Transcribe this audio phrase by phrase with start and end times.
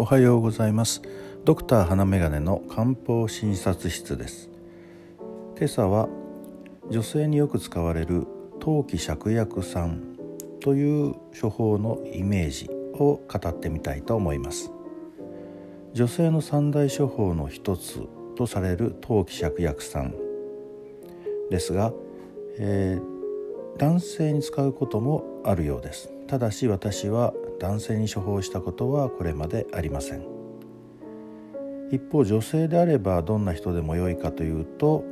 [0.00, 1.02] おはようございます。
[1.44, 4.48] ドクター花眼鏡の漢方診察室です。
[5.58, 6.08] 今朝は
[6.88, 8.26] 女性によく使われる
[8.60, 10.00] 陶器芍薬散
[10.60, 14.72] という処方のイメージを語ってみたいと思います。
[15.92, 18.00] 女性の三大処方の一つ
[18.36, 20.14] とされる陶器芍薬散
[21.50, 21.92] ですが、
[22.58, 26.10] えー、男性に使うこともあるようです。
[26.26, 30.24] ただし私は男性に処方したことはこれまでありません。
[31.92, 35.04] 一方女性であればどんな人でも良いかというと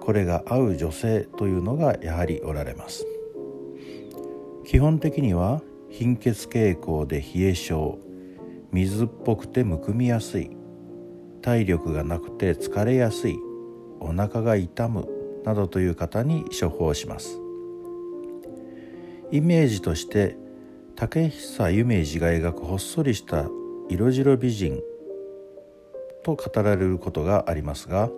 [0.00, 3.06] これが合う女性というのがやはりおられます。
[4.64, 7.98] 基本的には貧血傾向で冷え性
[8.72, 10.56] 水っぽくてむくみやすい
[11.42, 13.36] 体力がなくて疲れやすい
[13.98, 15.08] お腹が痛む
[15.44, 17.40] などという方に処方します。
[19.32, 20.36] イメージとして
[21.00, 23.46] 竹久夢二が描くほっそりした
[23.88, 24.82] 色白美人
[26.22, 28.10] と語られることがありますが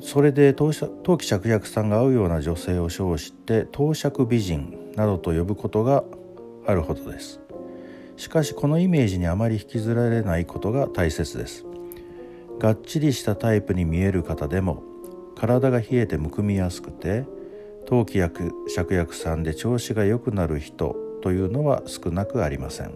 [0.00, 6.04] それで陶器芍薬さんが合うような女性を称して陶爵美人などと呼ぶことが
[6.64, 7.40] あるほどです。
[8.16, 11.64] しかしこのイメージにあまり引きずられないことが大切です。
[12.60, 14.84] がっちりしたタイプに見える方でも
[15.34, 17.24] 体が冷えてむくみやすくて
[17.86, 22.92] 陶器薬芍薬さんで調子が良くなる人というのは少なくありません。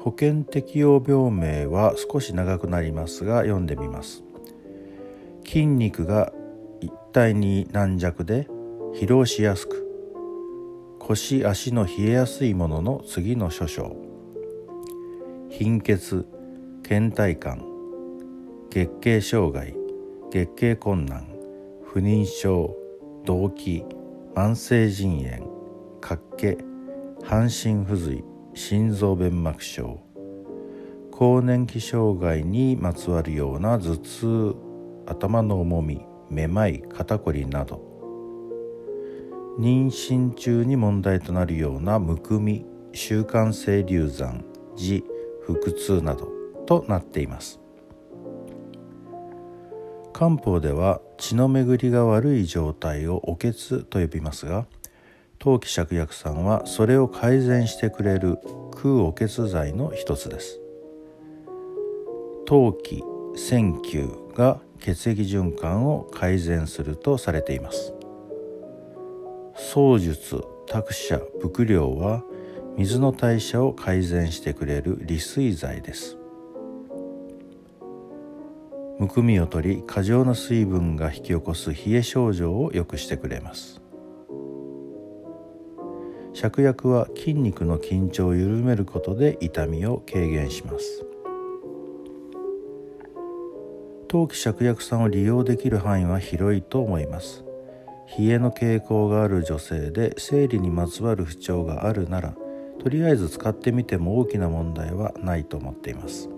[0.00, 4.22] 保険適用病名は少し長くなりますが読んでみます。
[5.44, 6.32] 筋肉が
[6.80, 8.48] 一体に軟弱で
[8.94, 9.86] 疲労しやすく
[11.00, 13.96] 腰足の冷えやすいものの次の諸症。
[15.50, 16.26] 貧血
[16.82, 17.64] 倦怠感
[18.70, 19.74] 月経障害
[20.30, 21.35] 月経困難
[21.96, 22.76] 不妊症
[23.24, 23.82] 動悸
[24.34, 25.42] 慢性腎炎
[25.98, 26.58] 活気
[27.24, 29.98] 半身不随心臓弁膜症。
[31.10, 34.54] 更年期障害にまつわるような頭痛
[35.06, 37.80] 頭の重みめまい肩こりなど。
[39.58, 44.44] 妊娠中に問題となるようなむくみ習慣性流産
[44.76, 45.02] 痔
[45.46, 46.28] 腹痛など
[46.66, 47.58] となっています。
[50.12, 54.66] 漢方では血の巡りが悪い状態をおけつと呼びますが
[55.38, 58.38] 陶器芍薬さんはそれを改善してくれる
[58.72, 60.60] 空おけつ剤の一つです。
[62.46, 63.02] 陶器
[63.36, 67.92] 線球が血液循環を改善するとされています。
[69.74, 72.22] 槍術託舎伏量は
[72.76, 76.18] 水の代謝を改善してくれる利水剤です。
[78.98, 83.82] むくみを取り過剰な水分が引き起こす冷え症状を良くしてくれます。
[86.32, 91.04] 芍薬は筋肉の緊張を緩めることで痛みを軽減します。
[94.08, 97.44] 陶器芍薬酸を利用できる範囲は広いと思います。
[98.18, 102.34] 冷えの傾向がある女性で生理にまつわる不調があるなら
[102.78, 106.35] とりあえず使ってみても大きな問題はないと思っています。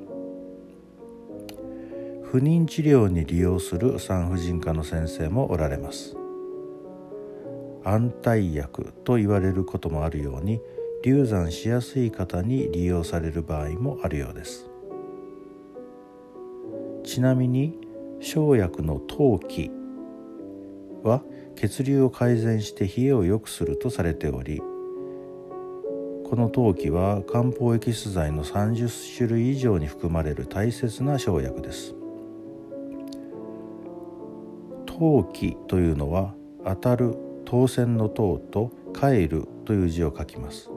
[2.31, 6.15] 不妊治療に利用する産婦人科の先生もおられます。
[7.85, 10.61] 安泰薬と言われることもあるように
[11.03, 14.69] 流産しやすい方に利用される場合もあるようです。
[17.03, 17.79] ちなみに
[18.21, 19.71] 生薬の陶器
[21.03, 21.23] は
[21.57, 31.95] 血流を改善して冷えを良くするとされておりこの陶器は漢方エキス剤の30種類以上に含まれる大切な生薬です。
[34.99, 37.15] 陶器というのは当たる
[37.45, 40.71] 当選の塔と帰るという字を書きます。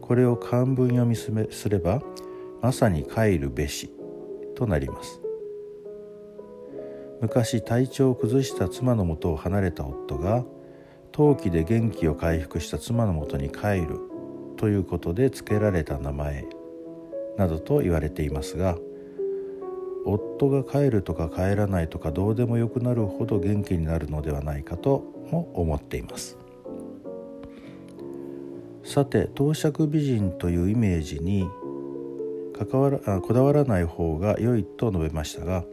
[0.00, 2.02] これを漢文読みすれば
[2.60, 3.94] まさに帰るべし
[4.56, 5.20] となります。
[7.20, 10.44] 昔体調を崩した妻のもとを離れた夫が
[11.12, 14.00] 陶器で元気を回復した妻のもとに帰る
[14.56, 16.46] ということで付けられた名前
[17.36, 18.76] などと言われていますが
[20.04, 26.38] 夫が帰るとか帰らないとかどうでもよくなるほど元気になるのではないかとも思っています。
[28.84, 31.48] さて当釈美人というイメージに
[32.52, 35.64] 関わらあこだわらない方が良いと述べましたが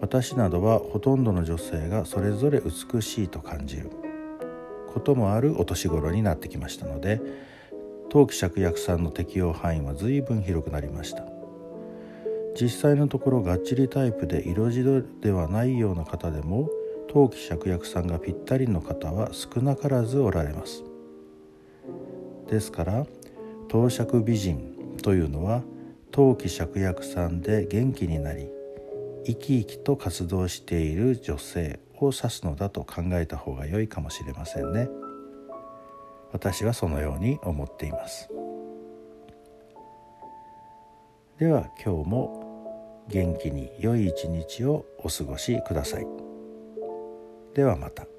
[0.00, 3.90] 私などはほとんどの女性がそれぞれ美しいと感じる
[4.92, 7.20] こともあるお年頃になってきましたので
[8.10, 11.33] 陶器芍薬さんの適用範囲は随分広くなりました。
[12.60, 16.70] 実際のところがっちりタイプで色白ではないような方でも
[17.08, 20.84] 陶器芍薬さんがぴったりの方は少なからずおられます。
[22.48, 23.06] ですから
[23.68, 25.62] 当釈美人というのは
[26.10, 28.48] 陶器芍薬さんで元気になり
[29.26, 34.88] 生き生きと活動している女性を指すのだと考えた方が良いかもしれませんね。
[36.32, 38.28] 私はそのように思っています。
[41.38, 42.43] では今日も
[43.08, 46.06] 元気に良い一日をお過ごしください
[47.54, 48.13] ではまた。